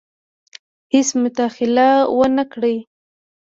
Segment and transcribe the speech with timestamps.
[0.93, 2.75] هیڅ مداخله ونه کړي.